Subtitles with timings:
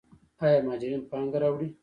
[0.43, 1.67] آیا مهاجرین پانګه راوړي؟